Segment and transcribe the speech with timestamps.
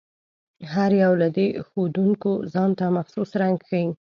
[0.73, 3.87] هر یو له دې ښودونکو ځانته مخصوص رنګ ښيي.